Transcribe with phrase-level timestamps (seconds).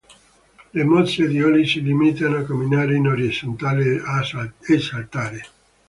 [0.71, 4.01] Le mosse di Olli si limitano a camminare in orizzontale
[4.67, 5.43] e saltare.